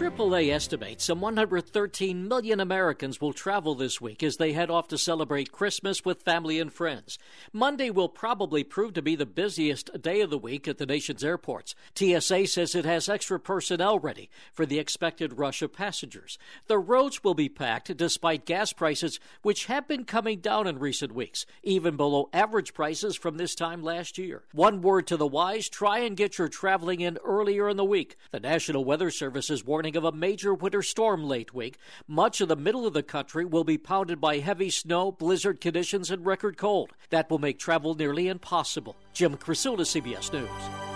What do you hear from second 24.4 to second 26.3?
One word to the wise try and